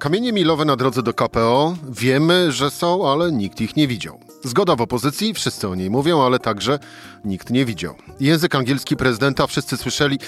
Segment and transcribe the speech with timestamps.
[0.00, 4.20] Kamienie milowe na drodze do KPO wiemy, że są, ale nikt ich nie widział.
[4.44, 6.78] Zgoda w opozycji, wszyscy o niej mówią, ale także
[7.24, 7.94] nikt nie widział.
[8.20, 10.18] Język angielski prezydenta wszyscy słyszeli.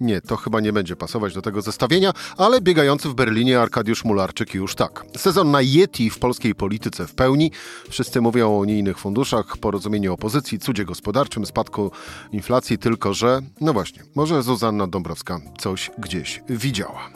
[0.00, 4.54] Nie, to chyba nie będzie pasować do tego zestawienia, ale biegający w Berlinie Arkadiusz Mularczyk
[4.54, 5.04] już tak.
[5.16, 7.50] Sezon na Yeti w polskiej polityce w pełni.
[7.90, 11.90] Wszyscy mówią o unijnych funduszach, porozumieniu opozycji, cudzie gospodarczym, spadku
[12.32, 17.10] inflacji, tylko że, no właśnie, może Zuzanna Dąbrowska coś gdzieś widziała.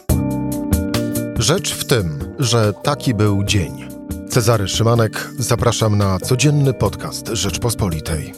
[1.39, 3.89] Rzecz w tym, że taki był dzień.
[4.29, 8.33] Cezary Szymanek, zapraszam na codzienny podcast Rzeczpospolitej.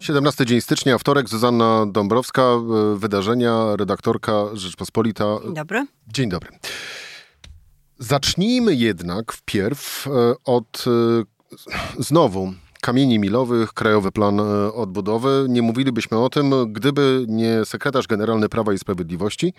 [0.00, 5.24] 17 dzień stycznia, wtorek, Zuzanna Dąbrowska, e, wydarzenia, redaktorka Rzeczpospolita.
[5.44, 5.86] Dzień dobry.
[6.08, 6.50] Dzień dobry.
[7.98, 10.10] Zacznijmy jednak wpierw e,
[10.44, 14.40] od e, znowu kamieni milowych, Krajowy Plan
[14.74, 15.46] Odbudowy.
[15.48, 19.54] Nie mówilibyśmy o tym, gdyby nie sekretarz generalny Prawa i Sprawiedliwości,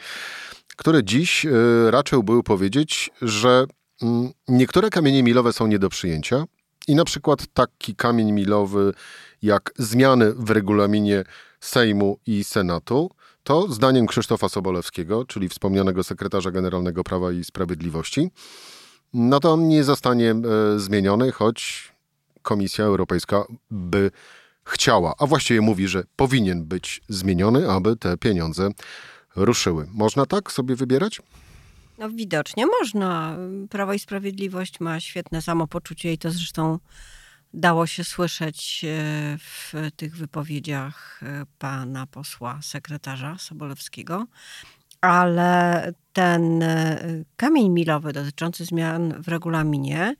[0.81, 1.45] który dziś
[1.89, 3.65] raczył był powiedzieć, że
[4.01, 6.45] mm, niektóre kamienie milowe są nie do przyjęcia
[6.87, 8.93] i na przykład taki kamień milowy
[9.41, 11.23] jak zmiany w regulaminie
[11.59, 13.11] Sejmu i Senatu,
[13.43, 18.31] to zdaniem Krzysztofa Sobolewskiego, czyli wspomnianego sekretarza generalnego Prawa i Sprawiedliwości,
[19.13, 21.91] no to on nie zostanie e, zmieniony, choć
[22.41, 24.11] Komisja Europejska by
[24.65, 28.69] chciała, a właściwie mówi, że powinien być zmieniony, aby te pieniądze
[29.35, 29.87] ruszyły.
[29.93, 31.21] Można tak sobie wybierać?
[31.97, 33.37] No widocznie można.
[33.69, 36.79] Prawo i Sprawiedliwość ma świetne samopoczucie i to zresztą
[37.53, 44.25] dało się słyszeć e, w tych wypowiedziach e, pana posła sekretarza Sobolewskiego.
[45.01, 46.99] Ale ten e,
[47.35, 50.15] kamień milowy dotyczący zmian w regulaminie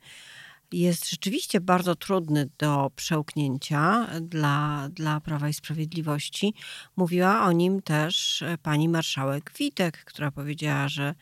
[0.72, 6.54] jest rzeczywiście bardzo trudny do przełknięcia dla, dla Prawa i Sprawiedliwości.
[6.96, 11.14] Mówiła o nim też pani marszałek Witek, która powiedziała, że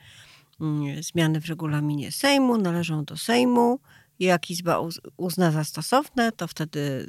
[0.60, 3.80] mm, zmiany w regulaminie Sejmu należą do Sejmu
[4.20, 4.80] jak Izba
[5.16, 7.08] uzna za stosowne, to wtedy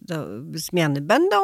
[0.53, 1.35] zmiany będą,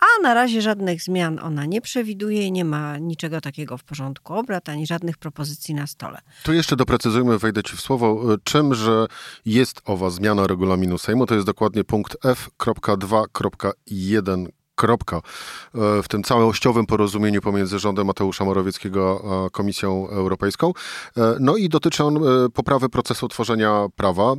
[0.00, 4.68] a na razie żadnych zmian ona nie przewiduje nie ma niczego takiego w porządku obrad,
[4.68, 6.18] ani żadnych propozycji na stole.
[6.42, 9.06] Tu jeszcze doprecyzujmy, wejdę Ci w słowo, czymże
[9.44, 11.26] jest owa zmiana regulaminu Sejmu.
[11.26, 14.46] To jest dokładnie punkt F.2.1
[14.82, 20.72] kropka e, w tym całościowym porozumieniu pomiędzy rządem Mateusza Morawieckiego a Komisją Europejską.
[21.16, 22.20] E, no i dotyczy on e,
[22.54, 24.34] poprawy procesu tworzenia prawa,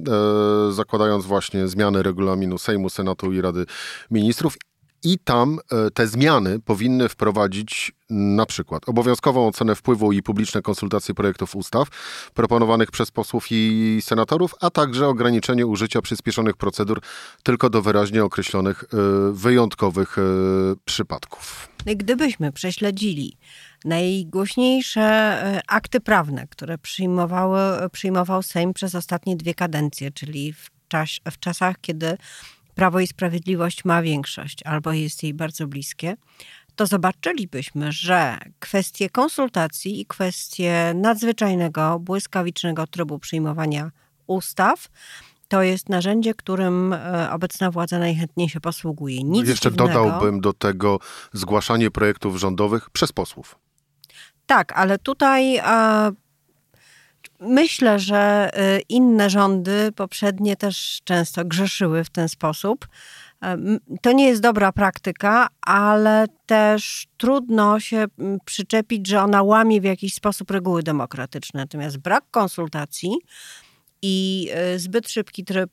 [0.70, 3.66] zakładając właśnie zmiany regulaminu Sejmu, Senatu i Rady
[4.12, 4.58] Ministrów
[5.04, 11.14] i tam e, te zmiany powinny wprowadzić na przykład obowiązkową ocenę wpływu i publiczne konsultacje
[11.14, 11.88] projektów ustaw
[12.34, 17.02] proponowanych przez posłów i senatorów, a także ograniczenie użycia przyspieszonych procedur
[17.44, 18.88] tylko do wyraźnie określonych e,
[19.32, 20.22] wyjątkowych e,
[20.86, 21.70] przypadków.
[21.86, 23.38] Gdybyśmy prześledzili
[23.86, 31.40] najgłośniejsze akty prawne, które przyjmowały, przyjmował Sejm przez ostatnie dwie kadencje, czyli w, czas, w
[31.40, 32.18] czasach, kiedy
[32.76, 36.16] Prawo i Sprawiedliwość ma większość albo jest jej bardzo bliskie,
[36.76, 43.92] to zobaczylibyśmy, że kwestie konsultacji i kwestie nadzwyczajnego, błyskawicznego trybu przyjmowania
[44.28, 44.88] ustaw
[45.48, 49.24] to jest narzędzie, którym e, obecna władza najchętniej się posługuje.
[49.24, 49.94] Nic Jeszcze dziwnego.
[49.94, 51.00] dodałbym do tego
[51.34, 53.60] zgłaszanie projektów rządowych przez posłów.
[54.46, 55.60] Tak, ale tutaj
[57.46, 62.88] Myślę, że y, inne rządy poprzednie też często grzeszyły w ten sposób.
[64.02, 68.06] To nie jest dobra praktyka, ale też trudno się
[68.46, 71.60] przyczepić, że ona łamie w jakiś sposób reguły demokratyczne.
[71.60, 73.12] Natomiast brak konsultacji
[74.02, 75.72] i y, zbyt szybki tryb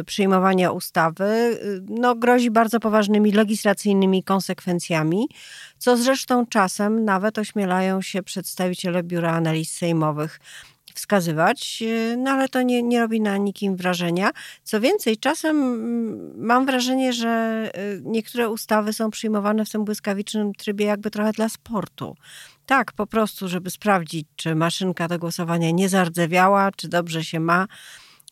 [0.00, 1.58] y, przyjmowania ustawy
[1.88, 5.28] no, grozi bardzo poważnymi legislacyjnymi konsekwencjami,
[5.78, 10.40] co zresztą czasem nawet ośmielają się przedstawiciele Biura Analiz Sejmowych
[10.98, 14.30] wskazywać, e, no ale to nie, nie robi na nikim wrażenia.
[14.64, 17.70] Co więcej, czasem mm, mam wrażenie, że e,
[18.02, 22.16] niektóre ustawy są przyjmowane w tym błyskawicznym trybie jakby trochę dla sportu.
[22.66, 27.66] Tak, po prostu, żeby sprawdzić, czy maszynka do głosowania nie zardzewiała, czy dobrze się ma,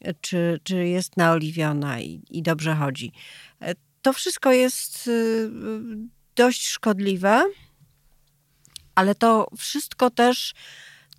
[0.03, 3.13] e, czy, czy jest naoliwiona i, i dobrze chodzi.
[4.03, 5.11] To wszystko jest
[6.37, 7.45] dość szkodliwe,
[8.95, 10.55] ale to wszystko też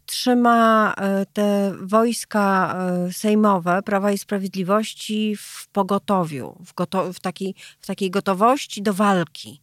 [0.07, 2.75] trzyma e, te wojska
[3.07, 8.93] e, sejmowe Prawa i Sprawiedliwości w pogotowiu, w, goto w, takiej, w takiej gotowości do
[8.93, 9.61] walki,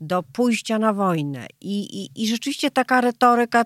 [0.00, 1.46] do pójścia na wojnę.
[1.60, 3.64] I, i, I rzeczywiście taka retoryka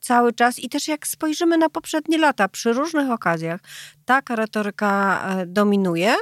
[0.00, 3.60] cały czas i też jak spojrzymy na poprzednie lata, przy różnych okazjach,
[4.04, 6.14] taka retoryka e, dominuje.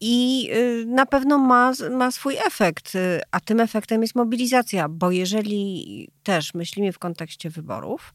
[0.00, 5.10] I y, na pewno ma, ma swój efekt, y, a tym efektem jest mobilizacja, bo
[5.10, 8.14] jeżeli też myślimy w kontekście wyborów,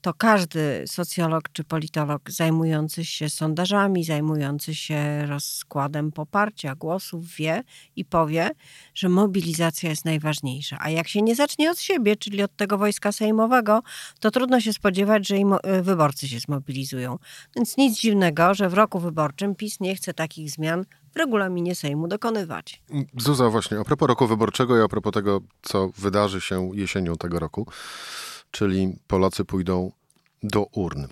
[0.00, 7.62] to każdy socjolog czy politolog zajmujący się sondażami, zajmujący się rozkładem poparcia głosów wie
[7.96, 8.50] i powie,
[8.94, 10.78] że mobilizacja jest najważniejsza.
[10.80, 13.82] A jak się nie zacznie od siebie, czyli od tego wojska sejmowego,
[14.20, 17.18] to trudno się spodziewać, że y, wyborcy się zmobilizują.
[17.56, 22.08] Więc nic dziwnego, że w roku wyborczym PiS nie chce takich zmian w regulaminie Sejmu
[22.08, 22.82] dokonywać.
[23.18, 27.38] Zuza, właśnie a propos roku wyborczego i a propos tego, co wydarzy się jesienią tego
[27.38, 27.66] roku
[28.50, 29.92] czyli Polacy pójdą
[30.42, 31.06] do urn.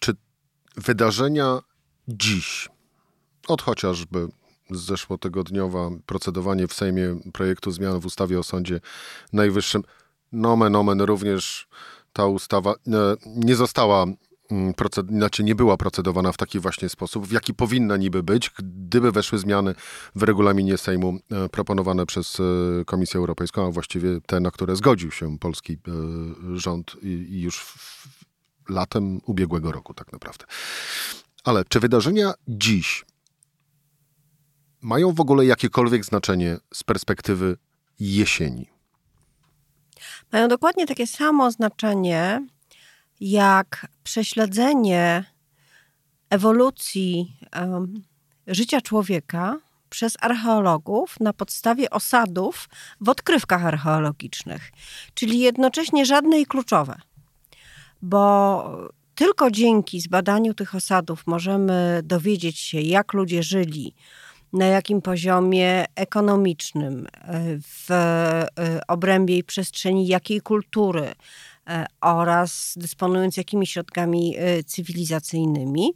[0.00, 0.12] Czy
[0.76, 1.58] wydarzenia
[2.08, 2.68] dziś,
[3.48, 4.28] od chociażby
[4.70, 8.80] zeszłotygodniowa procedowanie w Sejmie projektu zmian w ustawie o Sądzie
[9.32, 9.82] Najwyższym,
[10.32, 11.68] nomen omen również
[12.12, 12.76] ta ustawa e,
[13.26, 14.06] nie została
[14.50, 19.12] proced- znaczy nie była procedowana w taki właśnie sposób, w jaki powinna niby być, gdyby
[19.12, 19.74] weszły zmiany
[20.14, 25.10] w regulaminie Sejmu e, proponowane przez e, Komisję Europejską, a właściwie te, na które zgodził
[25.10, 25.78] się polski e,
[26.58, 26.96] rząd
[27.28, 27.74] już
[28.68, 30.44] latem ubiegłego roku tak naprawdę.
[31.44, 33.04] Ale czy wydarzenia dziś
[34.80, 37.56] mają w ogóle jakiekolwiek znaczenie z perspektywy
[38.00, 38.70] jesieni?
[40.32, 42.46] Mają dokładnie takie samo znaczenie
[43.24, 45.24] jak prześledzenie
[46.30, 48.02] ewolucji um,
[48.46, 49.58] życia człowieka
[49.90, 52.68] przez archeologów na podstawie osadów
[53.00, 54.72] w odkrywkach archeologicznych,
[55.14, 57.00] czyli jednocześnie żadne i kluczowe,
[58.02, 58.64] bo
[59.14, 63.94] tylko dzięki zbadaniu tych osadów możemy dowiedzieć się, jak ludzie żyli,
[64.52, 67.06] na jakim poziomie ekonomicznym,
[67.62, 71.14] w e, obrębie i przestrzeni jakiej kultury, E,
[72.00, 75.92] oraz dysponując jakimiś środkami e, cywilizacyjnymi.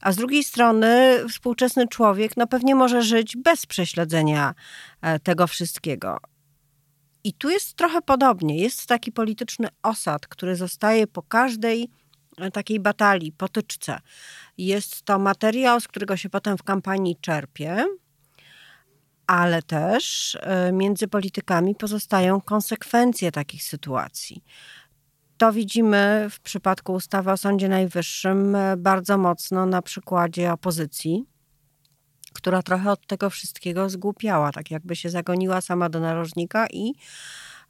[0.00, 4.54] A z drugiej strony współczesny człowiek no pewnie może żyć bez prześledzenia
[5.02, 6.18] e, tego wszystkiego.
[7.24, 8.56] I tu jest trochę podobnie.
[8.56, 11.90] Jest taki polityczny osad, który zostaje po każdej
[12.52, 14.00] takiej batalii, potyczce.
[14.58, 17.86] Jest to materiał, z którego się potem w kampanii czerpie,
[19.26, 20.38] ale też
[20.72, 24.44] między politykami pozostają konsekwencje takich sytuacji.
[25.40, 31.24] To widzimy w przypadku ustawy o Sądzie Najwyższym e, bardzo mocno na przykładzie opozycji,
[32.32, 36.92] która trochę od tego wszystkiego zgłupiała, tak jakby się zagoniła sama do narożnika i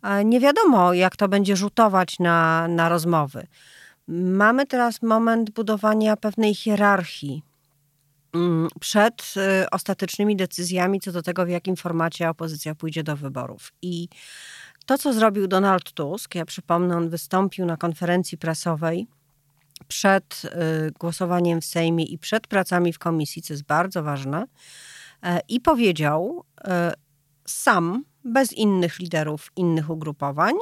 [0.03, 3.47] e, nie wiadomo, jak to będzie rzutować na, na rozmowy.
[4.09, 7.43] Mamy teraz moment budowania pewnej hierarchii
[8.35, 13.73] mm, przed e, ostatecznymi decyzjami co do tego, w jakim formacie opozycja pójdzie do wyborów.
[13.83, 14.09] I
[14.87, 19.07] to, co zrobił Donald Tusk, ja przypomnę, on wystąpił na konferencji prasowej
[19.89, 24.45] przed y, głosowaniem w Sejmie i przed pracami w komisji, co jest bardzo ważne,
[25.23, 26.93] e, i powiedział e,
[27.47, 30.55] sam, bez innych liderów, innych ugrupowań,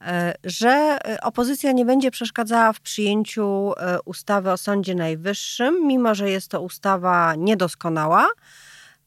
[0.00, 3.72] e, że opozycja nie będzie przeszkadzała w przyjęciu
[4.04, 8.28] ustawy o Sądzie Najwyższym, mimo że jest to ustawa niedoskonała,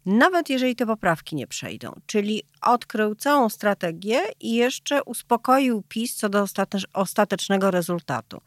[0.05, 1.93] nawet jeżeli te poprawki nie przejdą.
[2.05, 6.45] Czyli odkrył całą strategię i jeszcze uspokoił PiS co do
[6.93, 8.41] ostatecznego rezultatu.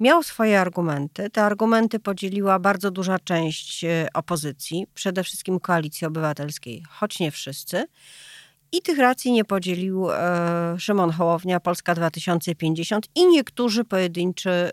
[0.00, 1.30] Miał swoje argumenty.
[1.30, 7.86] Te argumenty podzieliła bardzo duża część e, opozycji, przede wszystkim koalicji obywatelskiej, choć nie wszyscy.
[8.72, 14.72] I tych racji nie podzielił e, Szymon Hołownia, Polska 2050 i niektórzy pojedynczy e,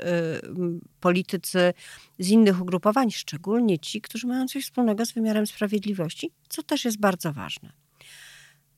[1.00, 1.74] politycy
[2.19, 7.00] z innych ugrupowań, szczególnie ci, którzy mają coś wspólnego z wymiarem sprawiedliwości, co też jest
[7.00, 7.71] bardzo ważne.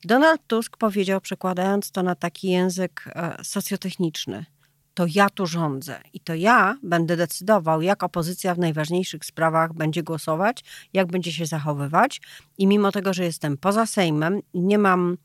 [0.04, 4.46] Donald Tusk powiedział, przekładając to na taki język e, socjotechniczny–
[5.00, 10.04] to ja tu rządzę i to ja będę decydował, jak opozycja w najważniejszych sprawach będzie
[10.04, 10.64] głosować,
[10.94, 12.22] jak będzie się zachowywać.
[12.58, 15.18] I mimo tego, że jestem poza Sejmem i nie mam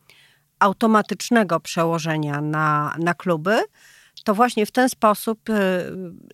[0.59, 3.63] automatycznego przełożenia na, na kluby,
[4.25, 5.53] to właśnie w ten sposób y,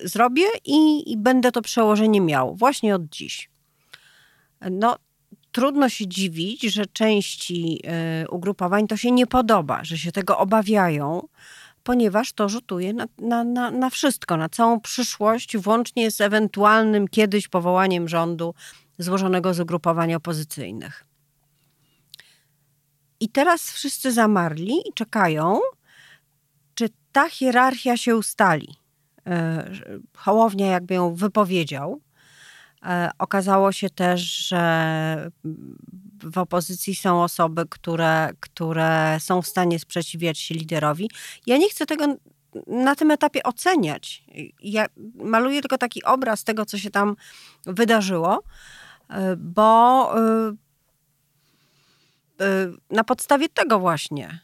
[0.07, 3.49] zrobię i, i będę to przełożenie miał właśnie od dziś.
[4.71, 4.95] No,
[5.51, 7.81] trudno się dziwić, że części
[8.23, 11.27] y, ugrupowań to się nie podoba, że się tego obawiają,
[11.83, 17.47] ponieważ to rzutuje na, na, na, na wszystko, na całą przyszłość, włącznie z ewentualnym kiedyś
[17.47, 18.53] powołaniem rządu
[18.97, 21.05] złożonego z ugrupowań opozycyjnych.
[23.19, 25.59] I teraz wszyscy zamarli i czekają,
[26.75, 28.75] czy ta hierarchia się ustali.
[29.27, 29.71] E,
[30.17, 32.01] Hołownia jakby ją wypowiedział.
[32.85, 35.31] E, okazało się też, że
[36.23, 41.09] w opozycji są osoby, które, które są w stanie sprzeciwiać się liderowi.
[41.47, 42.05] Ja nie chcę tego
[42.67, 44.23] na tym etapie oceniać.
[44.63, 44.85] Ja
[45.15, 47.15] maluję tylko taki obraz tego, co się tam
[47.65, 48.43] wydarzyło,
[49.37, 50.51] bo y,
[52.43, 54.39] y, na podstawie tego właśnie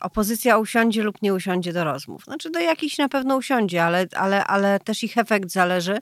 [0.00, 2.24] opozycja usiądzie lub nie usiądzie do rozmów.
[2.24, 5.98] Znaczy do jakichś na pewno usiądzie, ale, ale, ale też ich efekt zależy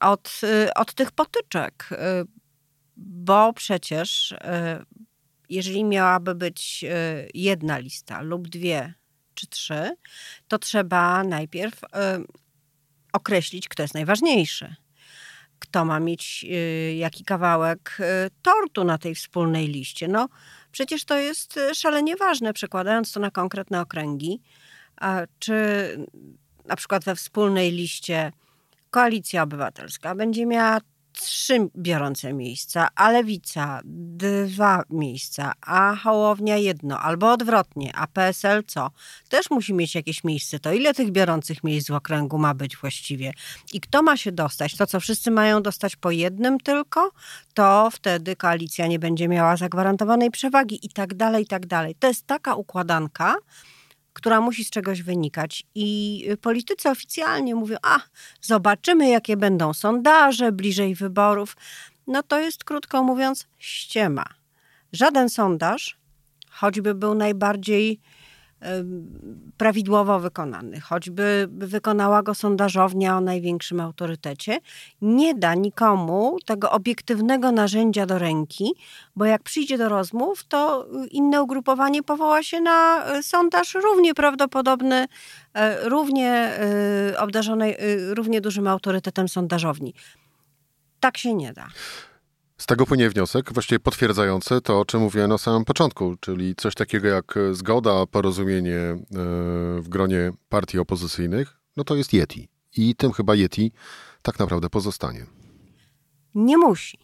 [0.00, 0.40] od,
[0.76, 1.88] od tych potyczek.
[2.96, 4.34] Bo przecież
[5.48, 6.84] jeżeli miałaby być
[7.34, 8.94] jedna lista lub dwie
[9.34, 9.96] czy trzy,
[10.48, 11.80] to trzeba najpierw
[13.12, 14.74] określić, kto jest najważniejszy
[15.64, 20.08] kto ma mieć y, jaki kawałek y, tortu na tej wspólnej liście.
[20.08, 20.28] No,
[20.72, 24.40] przecież to jest y, szalenie ważne, przekładając to na konkretne okręgi.
[25.38, 25.54] Czy
[26.64, 28.32] na przykład we wspólnej liście
[28.94, 30.80] Koalicja Obywatelska będzie miała
[31.12, 38.90] trzy biorące miejsca, a Lewica dwa miejsca, a Hołownia jedno, albo odwrotnie, a PSL co?
[39.28, 40.58] Też musi mieć jakieś miejsce.
[40.58, 43.32] To ile tych biorących miejsc w okręgu ma być właściwie?
[43.72, 44.76] I kto ma się dostać?
[44.76, 47.10] To co wszyscy mają dostać po jednym tylko?
[47.54, 51.94] To wtedy koalicja nie będzie miała zagwarantowanej przewagi i tak dalej, i tak dalej.
[51.98, 53.34] To jest taka układanka,
[54.14, 55.64] która musi z czegoś wynikać.
[55.74, 57.98] I politycy oficjalnie mówią: A,
[58.40, 61.56] zobaczymy, jakie będą sondaże bliżej wyborów.
[62.06, 64.24] No to jest, krótko mówiąc, ściema.
[64.92, 65.98] Żaden sondaż,
[66.50, 68.00] choćby był najbardziej
[69.56, 74.58] prawidłowo wykonany, choćby wykonała go sondażownia o największym autorytecie,
[75.02, 78.74] nie da nikomu tego obiektywnego narzędzia do ręki,
[79.16, 85.06] bo jak przyjdzie do rozmów, to inne ugrupowanie powoła się na e, sondaż równie prawdopodobny,
[85.54, 87.74] e, równie e, obdarzony
[88.10, 89.94] równie dużym autorytetem sondażowni.
[91.00, 91.68] Tak się nie da.
[92.56, 96.74] Z tego płynie wniosek, właściwie potwierdzający to, o czym mówiłem na samym początku, czyli coś
[96.74, 98.96] takiego jak zgoda, porozumienie e,
[99.80, 102.48] w gronie partii opozycyjnych, no to jest Yeti.
[102.76, 103.72] I tym chyba Yeti
[104.22, 105.26] tak naprawdę pozostanie.
[106.34, 106.98] Nie musi.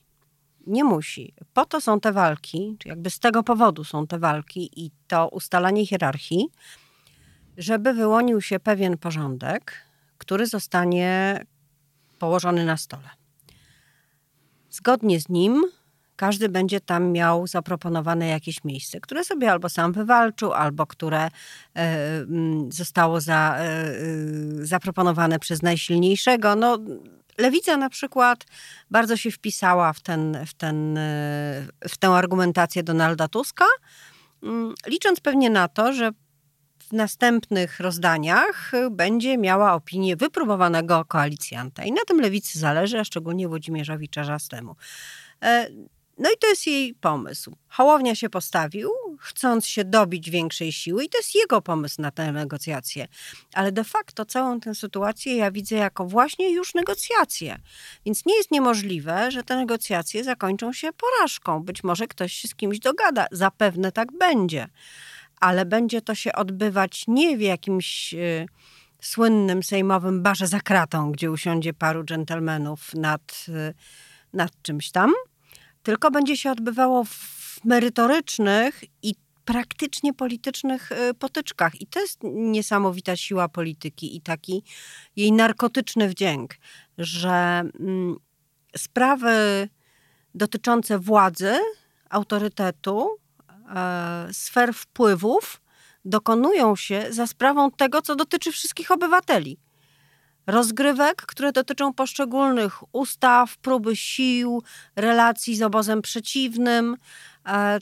[0.67, 1.35] Nie musi.
[1.53, 5.29] Po to są te walki, czy jakby z tego powodu są te walki i to
[5.29, 6.49] ustalanie hierarchii,
[7.57, 9.73] żeby wyłonił się pewien porządek,
[10.19, 11.41] który zostanie
[12.19, 13.20] położony na stole.
[14.71, 15.65] Zgodnie z nim
[16.21, 21.31] każdy będzie tam miał zaproponowane jakieś miejsce, które sobie albo sam wywalczył, albo które e,
[21.75, 23.95] mm, zostało za, e, e,
[24.63, 26.57] zaproponowane przez najsilniejszego.
[26.57, 26.79] No,
[27.39, 28.47] Lewica na przykład
[28.91, 30.99] bardzo się wpisała w, ten, w, ten,
[31.89, 33.67] w tę argumentację Donalda Tuska,
[34.43, 36.11] mm, licząc pewnie na to, że
[36.91, 41.85] w następnych rozdaniach będzie miała opinię wypróbowanego koalicjanta.
[41.85, 44.77] I na tym lewicy zależy, a szczególnie Włodzimierzowi Czarzastemu.
[45.43, 45.67] E,
[46.19, 47.57] no i to jest jej pomysł.
[47.69, 52.33] Hołownia się postawił, chcąc się dobić większej siły, i to jest jego pomysł na tę
[52.33, 53.09] negocjację.
[53.55, 57.59] Ale de facto całą tę sytuację ja widzę jako właśnie już negocjacje.
[58.07, 61.63] Więc nie jest niemożliwe, że te negocjacje zakończą się porażką.
[61.63, 63.27] Być może ktoś się z kimś dogada.
[63.33, 64.69] Zapewne tak będzie
[65.41, 68.47] ale będzie to się odbywać nie w jakimś y,
[69.01, 73.75] słynnym sejmowym barze za kratą, gdzie usiądzie paru dżentelmenów nad, y,
[74.33, 75.13] nad czymś tam,
[75.83, 81.81] tylko będzie się odbywało w merytorycznych i praktycznie politycznych y, potyczkach.
[81.81, 84.63] I to jest niesamowita siła polityki i taki
[85.17, 86.55] jej narkotyczny wdzięk,
[86.99, 88.17] że mm,
[88.77, 89.69] sprawy
[90.35, 91.59] dotyczące władzy,
[92.11, 93.20] autorytetu,
[94.33, 95.61] sfer wpływów
[96.05, 99.59] dokonują się za sprawą tego, co dotyczy wszystkich obywateli.
[100.47, 104.63] Rozgrywek, które dotyczą poszczególnych ustaw, próby sił,
[104.97, 106.97] relacji z obozem przeciwnym.
[107.47, 107.79] E,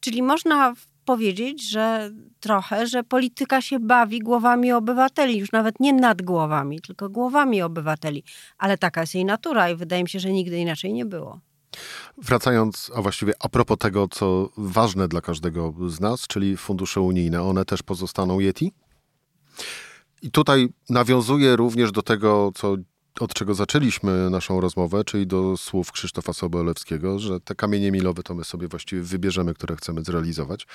[0.00, 6.22] czyli można powiedzieć, że trochę, że polityka się bawi głowami obywateli, już nawet nie nad
[6.22, 8.24] głowami, tylko głowami obywateli.
[8.58, 11.40] Ale taka jest jej natura i wydaje mi się, że nigdy inaczej nie było.
[12.22, 17.42] Wracając, a właściwie a propos tego, co ważne dla każdego z nas, czyli fundusze unijne,
[17.42, 18.72] one też pozostaną Yeti?
[20.22, 22.76] I tutaj nawiązuję również do tego, co,
[23.20, 28.34] od czego zaczęliśmy naszą rozmowę, czyli do słów Krzysztofa Sobolewskiego, że te kamienie milowe to
[28.34, 30.66] my sobie właściwie wybierzemy, które chcemy zrealizować.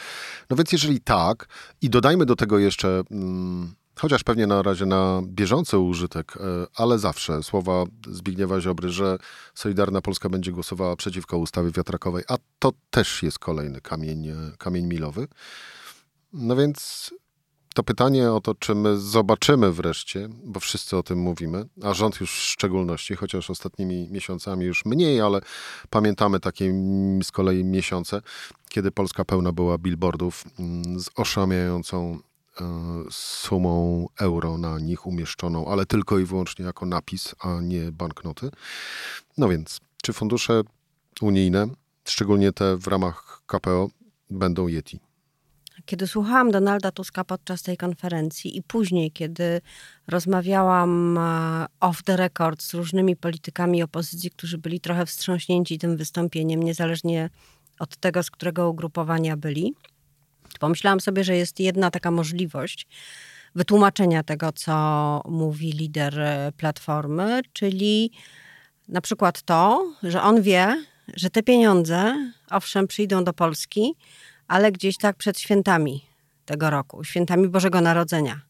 [0.49, 1.47] No więc jeżeli tak,
[1.81, 3.03] i dodajmy do tego jeszcze.
[3.11, 6.41] Mm, chociaż pewnie na razie na bieżący użytek, e,
[6.75, 9.17] ale zawsze słowa Zbigniewa Ziobry, że
[9.55, 14.85] Solidarna Polska będzie głosowała przeciwko ustawie wiatrakowej, a to też jest kolejny kamień, e, kamień
[14.85, 15.27] milowy.
[16.33, 17.11] No więc
[17.75, 22.19] to pytanie o to, czy my zobaczymy wreszcie, bo wszyscy o tym mówimy, a rząd
[22.19, 25.41] już w szczególności, chociaż ostatnimi miesiącami już mniej, ale
[25.89, 26.73] pamiętamy takie
[27.23, 28.21] z kolei miesiące,
[28.69, 32.34] kiedy Polska pełna była billboardów mm, z oszałamiającą E,
[33.11, 38.49] sumą euro na nich umieszczoną, ale tylko i wyłącznie jako napis, a nie banknoty.
[39.37, 40.61] No więc, czy fundusze
[41.21, 41.67] unijne,
[42.07, 43.89] szczególnie te w ramach KPO,
[44.29, 44.99] będą Yeti?
[45.85, 49.61] Kiedy słuchałam Donalda Tuska podczas tej konferencji i później, kiedy
[50.07, 56.63] rozmawiałam e, off the record z różnymi politykami opozycji, którzy byli trochę wstrząśnięci tym wystąpieniem,
[56.63, 57.29] niezależnie
[57.79, 59.73] od tego, z którego ugrupowania byli,
[60.59, 62.87] pomyślałam sobie, że jest jedna taka możliwość
[63.55, 68.11] wytłumaczenia tego, co mówi lider e, Platformy, czyli
[68.87, 70.85] na przykład to, że on wie,
[71.15, 73.95] że te pieniądze, owszem, przyjdą do Polski,
[74.47, 76.05] ale gdzieś tak przed świętami
[76.45, 78.41] tego roku, świętami Bożego Narodzenia.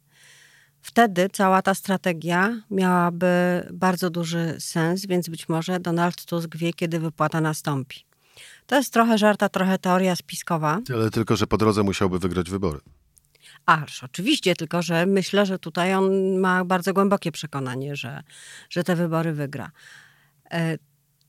[0.82, 3.28] Wtedy cała ta strategia miałaby
[3.74, 8.06] bardzo duży sens, więc być może Donald Tusk wie, kiedy wypłata nastąpi.
[8.68, 10.80] To jest trochę żarta, trochę teoria spiskowa.
[10.94, 12.80] Ale tylko, że po drodze musiałby wygrać wybory.
[13.66, 18.24] Aż, oczywiście, tylko że myślę, że tutaj on ma bardzo głębokie przekonanie, że,
[18.70, 19.72] że te wybory wygra.
[20.52, 20.78] E,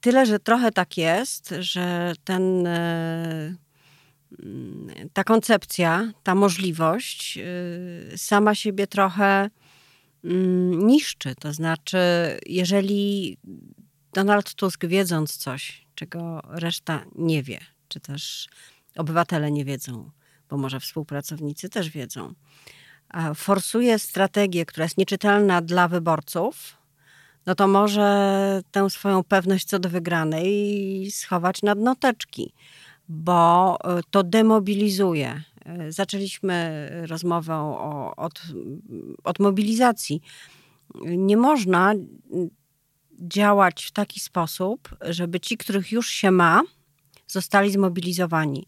[0.00, 3.54] tyle, że trochę tak jest, że ten, e,
[5.12, 9.50] ta koncepcja, ta możliwość e, sama siebie trochę
[10.24, 11.34] mm, niszczy.
[11.34, 11.98] To znaczy,
[12.46, 13.36] jeżeli
[14.16, 18.48] Donald Tusk wiedząc coś, czego reszta nie wie, czy też
[18.96, 20.10] obywatele nie wiedzą,
[20.48, 22.34] bo może współpracownicy też wiedzą,
[23.34, 26.76] forsuje strategię, która jest nieczytelna dla wyborców,
[27.46, 32.52] no to może tę swoją pewność co do wygranej schować nad noteczki,
[33.08, 35.42] bo e, to demobilizuje.
[35.64, 38.42] E, zaczęliśmy rozmowę o, od,
[39.24, 40.20] od mobilizacji.
[41.04, 41.94] Nie można
[43.18, 46.62] działać w taki sposób, żeby ci, których już się ma,
[47.26, 48.66] zostali zmobilizowani.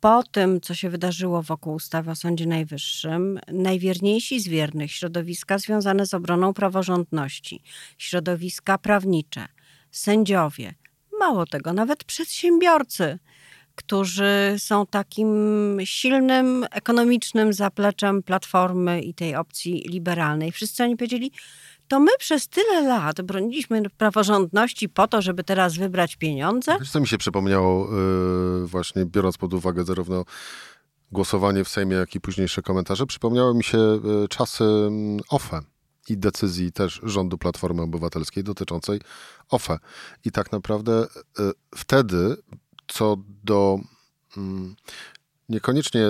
[0.00, 6.06] Po tym, co się wydarzyło wokół ustawy o Sądzie Najwyższym, najwierniejsi z wiernych środowiska związane
[6.06, 7.62] z obroną praworządności,
[7.98, 9.48] środowiska prawnicze,
[9.90, 10.74] sędziowie,
[11.20, 13.18] mało tego, nawet przedsiębiorcy,
[13.74, 20.52] którzy są takim silnym ekonomicznym zapleczem platformy i tej opcji liberalnej.
[20.52, 21.32] Wszyscy oni powiedzieli,
[21.88, 26.76] to my przez tyle lat broniliśmy praworządności po to, żeby teraz wybrać pieniądze?
[26.80, 27.88] Wiesz, co mi się przypomniało,
[28.60, 30.24] yy, właśnie biorąc pod uwagę zarówno
[31.12, 35.60] głosowanie w Sejmie, jak i późniejsze komentarze, przypomniały mi się yy, czasy yy, OFE
[36.08, 39.00] i decyzji też rządu Platformy Obywatelskiej dotyczącej
[39.50, 39.78] OFE.
[40.24, 41.06] I tak naprawdę
[41.38, 42.36] yy, wtedy,
[42.86, 43.78] co do
[44.36, 44.76] mm,
[45.48, 46.00] niekoniecznie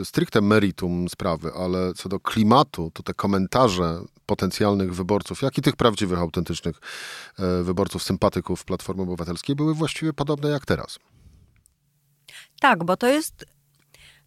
[0.00, 5.62] y, stricte meritum sprawy, ale co do klimatu, to te komentarze potencjalnych wyborców, jak i
[5.62, 6.80] tych prawdziwych, autentycznych
[7.38, 10.98] e, wyborców, sympatyków Platformy Obywatelskiej były właściwie podobne jak teraz.
[12.60, 13.44] Tak, bo to jest,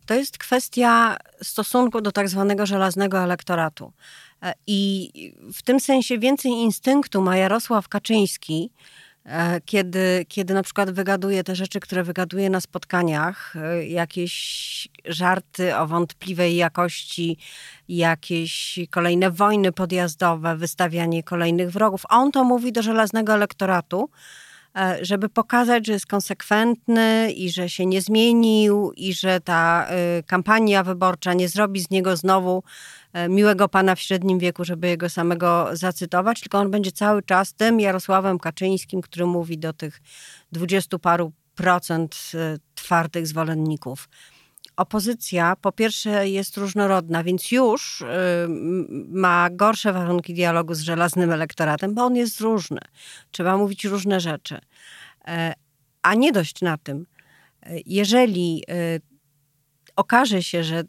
[0.05, 3.93] to jest kwestia stosunku do tak zwanego żelaznego elektoratu.
[4.43, 5.11] E, I
[5.53, 8.71] w tym sensie więcej instynktu ma Jarosław Kaczyński,
[9.65, 15.87] kiedy, kiedy na przykład wygaduje te rzeczy, które wygaduje na spotkaniach, e, jakieś żarty o
[15.87, 17.37] wątpliwej jakości,
[17.89, 22.03] jakieś kolejne wojny podjazdowe, wystawianie kolejnych wrogów.
[22.09, 24.09] On to mówi do żelaznego elektoratu,
[24.75, 29.87] e, żeby pokazać, że jest konsekwentny i że się nie zmienił i że ta
[30.27, 32.96] kampania wyborcza nie zrobi z niego znowu E,
[33.29, 37.79] miłego pana w średnim wieku, żeby jego samego zacytować, tylko on będzie cały czas tym
[37.79, 40.01] Jarosławem Kaczyńskim, który mówi do tych
[40.51, 44.09] dwudziestu paru procent e, twardych zwolenników.
[44.75, 48.07] Opozycja po pierwsze jest różnorodna, więc już e,
[49.09, 52.79] ma gorsze warunki dialogu z żelaznym elektoratem, bo on jest różny.
[53.31, 54.59] Trzeba mówić różne rzeczy.
[56.01, 57.05] A nie dość na tym.
[57.85, 58.63] Jeżeli
[59.95, 60.83] okaże się, że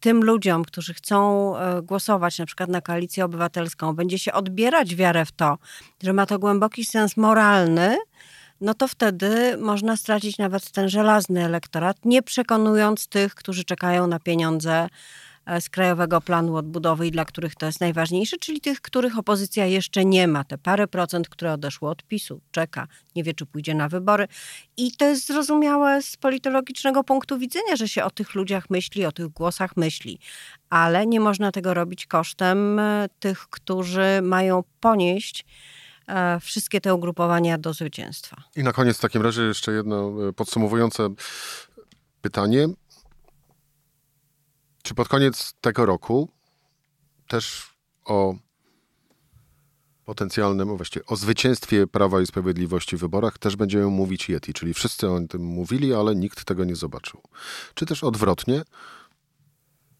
[0.00, 5.24] tym ludziom, którzy chcą e, głosować na przykład na koalicję obywatelską, będzie się odbierać wiarę
[5.24, 5.58] w to,
[6.02, 7.96] że ma to głęboki sens moralny,
[8.60, 14.18] no to wtedy można stracić nawet ten żelazny elektorat, nie przekonując tych, którzy czekają na
[14.18, 14.88] pieniądze
[15.60, 20.04] z Krajowego Planu Odbudowy i dla których to jest najważniejsze, czyli tych, których opozycja jeszcze
[20.04, 20.44] nie ma.
[20.44, 24.28] Te parę procent, które odeszło od PiSu, czeka, nie wie, czy pójdzie na wybory.
[24.76, 29.12] I to jest zrozumiałe z politologicznego punktu widzenia, że się o tych ludziach myśli, o
[29.12, 30.18] tych głosach myśli.
[30.70, 35.46] Ale nie można tego robić kosztem e, tych, którzy mają ponieść
[36.06, 38.36] e, wszystkie te ugrupowania do zwycięstwa.
[38.56, 41.08] I na koniec w takim razie jeszcze jedno podsumowujące
[42.20, 42.68] pytanie.
[44.90, 46.28] Czy pod koniec tego roku
[47.28, 47.74] też
[48.04, 48.34] o
[50.04, 55.10] potencjalnym, właściwie o zwycięstwie Prawa i Sprawiedliwości w wyborach też będziemy mówić Yeti, czyli wszyscy
[55.10, 57.22] o tym mówili, ale nikt tego nie zobaczył.
[57.74, 58.62] Czy też odwrotnie,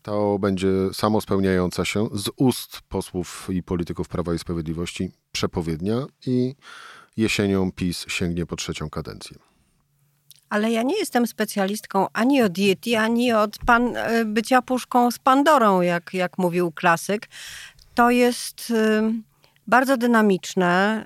[0.03, 6.55] to będzie samo spełniająca się z ust posłów i polityków Prawa i Sprawiedliwości przepowiednia i
[7.17, 9.50] jesienią PiS sięgnie po trzecią kadencję.
[10.51, 15.19] Ale ja nie jestem specjalistką ani od diety, ani od pan, e, bycia puszką z
[15.19, 17.29] Pandorą, jak, jak mówił klasyk.
[17.95, 19.03] To jest y,
[19.67, 21.05] bardzo dynamiczne,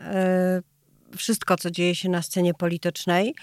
[1.13, 3.35] y, wszystko, co dzieje się na scenie politycznej.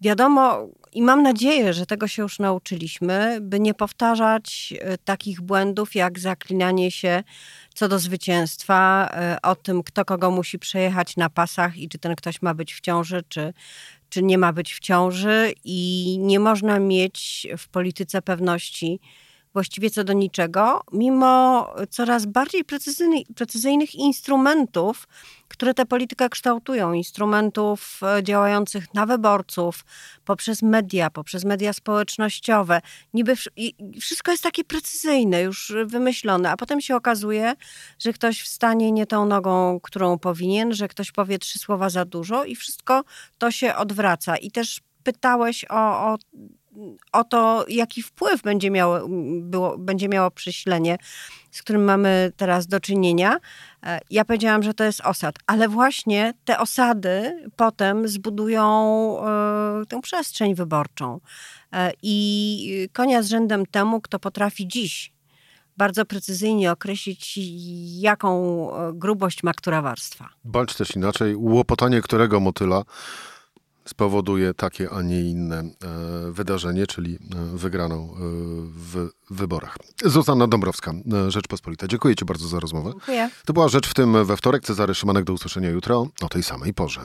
[0.00, 5.94] Wiadomo, i mam nadzieję, że tego się już nauczyliśmy, by nie powtarzać y, takich błędów
[5.94, 7.22] jak zaklinanie się
[7.74, 9.10] co do zwycięstwa,
[9.42, 12.80] o tym, kto kogo musi przejechać na pasach i czy ten ktoś ma być w
[12.80, 13.52] ciąży, czy,
[14.08, 15.52] czy nie ma być w ciąży.
[15.64, 19.00] I nie można mieć w polityce pewności,
[19.52, 25.08] właściwie co do niczego, mimo coraz bardziej precyzyjnych, precyzyjnych instrumentów,
[25.48, 29.84] które tę politykę kształtują, instrumentów e, działających na wyborców,
[30.24, 32.80] poprzez media, poprzez media społecznościowe.
[33.14, 33.34] Niby
[34.00, 37.54] wszystko jest takie precyzyjne, już wymyślone, a potem się okazuje,
[37.98, 42.44] że ktoś wstanie nie tą nogą, którą powinien, że ktoś powie trzy słowa za dużo
[42.44, 43.04] i wszystko
[43.38, 44.36] to się odwraca.
[44.36, 46.18] I też pytałeś o, o
[47.12, 49.00] o to, jaki wpływ będzie miało,
[49.40, 50.96] było, będzie miało prześlenie,
[51.50, 53.36] z którym mamy teraz do czynienia.
[53.86, 59.16] E, ja powiedziałam, że to jest osad, ale właśnie te osady potem zbudują
[59.82, 61.20] y, tę przestrzeń wyborczą.
[61.74, 65.12] Y, I konia z rzędem temu, kto potrafi dziś
[65.76, 67.38] bardzo precyzyjnie określić,
[68.00, 70.28] jaką grubość ma która warstwa.
[70.44, 72.82] Bądź też inaczej, łopotanie którego motyla
[73.88, 75.68] spowoduje takie, a nie inne e,
[76.32, 78.16] wydarzenie, czyli e, wygraną e,
[78.64, 79.76] w wyborach.
[80.04, 80.92] Zuzanna Dąbrowska,
[81.28, 81.88] Rzeczpospolita.
[81.88, 82.90] Dziękuję Ci bardzo za rozmowę.
[82.90, 83.30] Dziękuję.
[83.46, 84.64] To była Rzecz w tym we wtorek.
[84.64, 87.00] Cezary Szymanek do usłyszenia jutro o tej samej porze.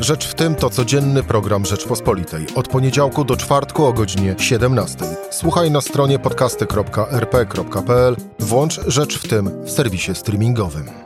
[0.00, 2.46] Rzecz w tym to codzienny program Rzeczpospolitej.
[2.54, 4.98] Od poniedziałku do czwartku o godzinie 17.
[5.30, 8.16] Słuchaj na stronie podcasty.rp.pl.
[8.38, 11.05] Włącz Rzecz w tym w serwisie streamingowym.